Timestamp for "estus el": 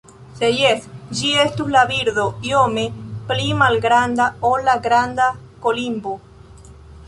1.41-1.89